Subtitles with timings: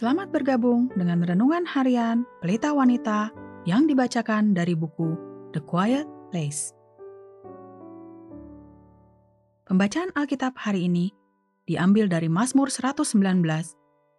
[0.00, 3.28] Selamat bergabung dengan renungan harian Pelita Wanita
[3.68, 5.12] yang dibacakan dari buku
[5.52, 6.72] The Quiet Place.
[9.68, 11.12] Pembacaan Alkitab hari ini
[11.68, 13.12] diambil dari Mazmur 119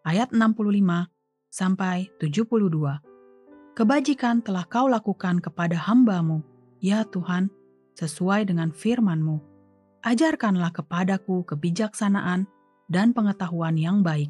[0.06, 1.10] ayat 65
[1.50, 3.74] sampai 72.
[3.74, 6.46] Kebajikan telah kau lakukan kepada hambamu,
[6.78, 7.50] ya Tuhan,
[7.98, 9.42] sesuai dengan firman-Mu.
[10.06, 12.46] Ajarkanlah kepadaku kebijaksanaan
[12.86, 14.30] dan pengetahuan yang baik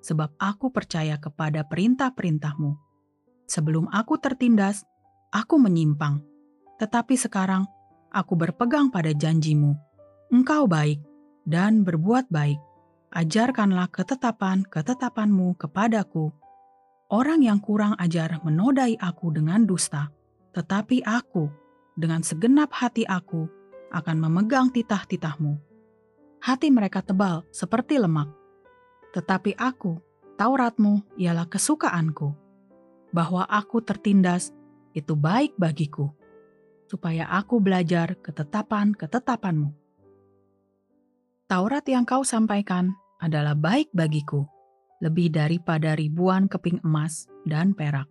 [0.00, 2.76] sebab aku percaya kepada perintah-perintahmu.
[3.46, 4.84] Sebelum aku tertindas,
[5.32, 6.22] aku menyimpang.
[6.80, 7.68] Tetapi sekarang,
[8.10, 9.76] aku berpegang pada janjimu.
[10.30, 11.02] Engkau baik
[11.44, 12.58] dan berbuat baik.
[13.10, 16.30] Ajarkanlah ketetapan-ketetapanmu kepadaku.
[17.10, 20.14] Orang yang kurang ajar menodai aku dengan dusta,
[20.54, 21.50] tetapi aku,
[21.98, 23.50] dengan segenap hati aku,
[23.90, 25.58] akan memegang titah-titahmu.
[26.38, 28.30] Hati mereka tebal seperti lemak,
[29.10, 29.98] tetapi aku,
[30.40, 32.32] Tauratmu ialah kesukaanku,
[33.12, 34.54] bahwa aku tertindas
[34.96, 36.14] itu baik bagiku,
[36.88, 39.70] supaya aku belajar ketetapan-ketetapanmu.
[41.50, 44.46] Taurat yang kau sampaikan adalah baik bagiku,
[45.02, 48.06] lebih daripada ribuan keping emas dan perak.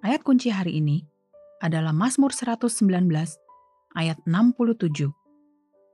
[0.00, 1.04] Ayat kunci hari ini
[1.60, 3.04] adalah Mazmur 119
[3.92, 5.12] ayat 67.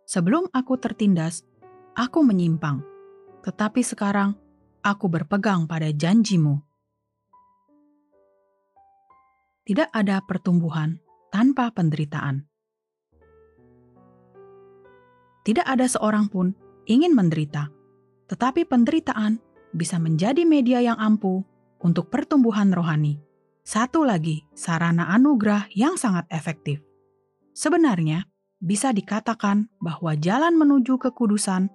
[0.07, 1.43] Sebelum aku tertindas,
[1.97, 2.85] aku menyimpang,
[3.41, 4.37] tetapi sekarang
[4.85, 6.61] aku berpegang pada janjimu.
[9.67, 11.01] Tidak ada pertumbuhan
[11.33, 12.47] tanpa penderitaan.
[15.43, 16.55] Tidak ada seorang pun
[16.87, 17.73] ingin menderita,
[18.31, 19.43] tetapi penderitaan
[19.75, 21.43] bisa menjadi media yang ampuh
[21.83, 23.19] untuk pertumbuhan rohani.
[23.67, 26.79] Satu lagi, sarana anugerah yang sangat efektif.
[27.51, 28.23] Sebenarnya,
[28.63, 31.67] bisa dikatakan bahwa jalan menuju kekudusan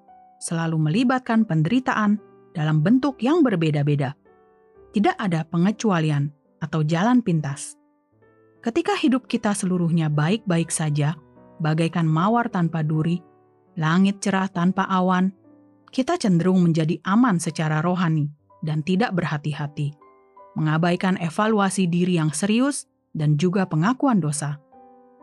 [0.41, 2.17] selalu melibatkan penderitaan
[2.51, 4.17] dalam bentuk yang berbeda-beda.
[4.91, 6.27] Tidak ada pengecualian
[6.59, 7.77] atau jalan pintas.
[8.59, 11.15] Ketika hidup kita seluruhnya baik-baik saja,
[11.61, 13.21] bagaikan mawar tanpa duri,
[13.79, 15.31] langit cerah tanpa awan,
[15.93, 18.29] kita cenderung menjadi aman secara rohani
[18.65, 19.95] dan tidak berhati-hati,
[20.57, 22.85] mengabaikan evaluasi diri yang serius
[23.15, 24.59] dan juga pengakuan dosa.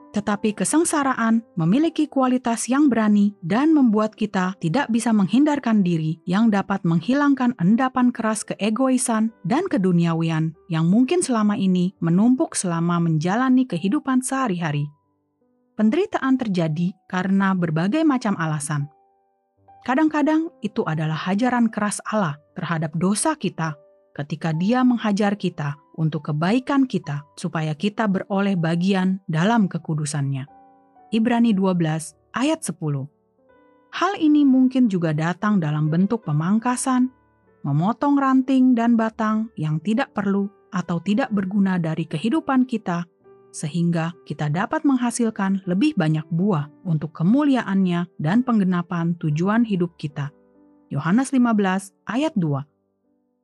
[0.08, 6.80] Tetapi kesengsaraan memiliki kualitas yang berani dan membuat kita tidak bisa menghindarkan diri yang dapat
[6.88, 14.88] menghilangkan endapan keras keegoisan dan keduniawian yang mungkin selama ini menumpuk selama menjalani kehidupan sehari-hari.
[15.76, 18.88] Penderitaan terjadi karena berbagai macam alasan.
[19.86, 23.78] Kadang-kadang itu adalah hajaran keras Allah terhadap dosa kita
[24.18, 30.46] ketika Dia menghajar kita untuk kebaikan kita, supaya kita beroleh bagian dalam kekudusannya.
[31.10, 32.78] Ibrani 12 ayat 10
[33.88, 37.10] Hal ini mungkin juga datang dalam bentuk pemangkasan,
[37.66, 43.08] memotong ranting dan batang yang tidak perlu atau tidak berguna dari kehidupan kita,
[43.50, 50.30] sehingga kita dapat menghasilkan lebih banyak buah untuk kemuliaannya dan penggenapan tujuan hidup kita.
[50.92, 52.77] Yohanes 15 ayat 2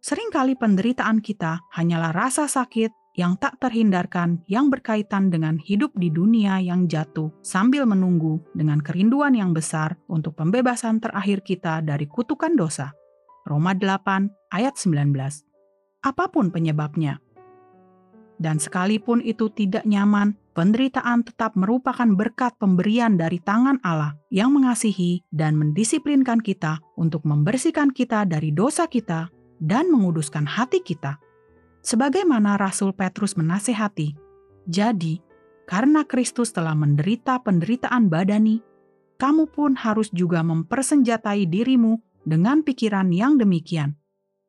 [0.05, 6.61] Seringkali penderitaan kita hanyalah rasa sakit yang tak terhindarkan yang berkaitan dengan hidup di dunia
[6.61, 12.93] yang jatuh sambil menunggu dengan kerinduan yang besar untuk pembebasan terakhir kita dari kutukan dosa.
[13.49, 15.09] Roma 8 ayat 19.
[16.05, 17.25] Apa pun penyebabnya.
[18.37, 25.25] Dan sekalipun itu tidak nyaman, penderitaan tetap merupakan berkat pemberian dari tangan Allah yang mengasihi
[25.33, 29.33] dan mendisiplinkan kita untuk membersihkan kita dari dosa kita
[29.63, 31.19] dan menguduskan hati kita.
[31.85, 34.17] Sebagaimana Rasul Petrus menasehati,
[34.65, 35.21] jadi
[35.69, 38.65] karena Kristus telah menderita penderitaan badani,
[39.21, 43.97] kamu pun harus juga mempersenjatai dirimu dengan pikiran yang demikian.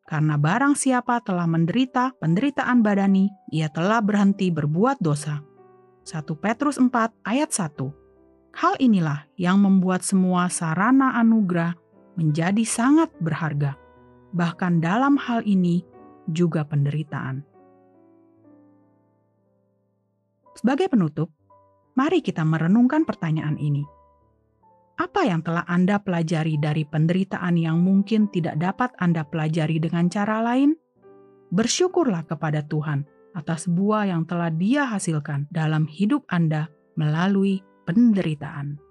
[0.05, 5.41] Karena barang siapa telah menderita penderitaan badani, ia telah berhenti berbuat dosa.
[6.05, 6.93] 1 Petrus 4
[7.25, 8.05] ayat 1
[8.55, 11.75] Hal inilah yang membuat semua sarana anugerah
[12.15, 13.75] menjadi sangat berharga
[14.35, 15.81] bahkan dalam hal ini
[16.27, 17.39] juga penderitaan.
[20.55, 21.31] Sebagai penutup,
[21.95, 23.87] mari kita merenungkan pertanyaan ini.
[24.95, 30.39] Apa yang telah Anda pelajari dari penderitaan yang mungkin tidak dapat Anda pelajari dengan cara
[30.39, 30.79] lain?
[31.51, 33.03] Bersyukurlah kepada Tuhan
[33.35, 38.84] atas buah yang telah Dia hasilkan dalam hidup Anda melalui penderitaan.